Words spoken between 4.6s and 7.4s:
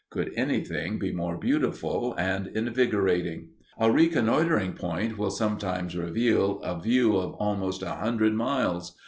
point will sometimes reveal a view of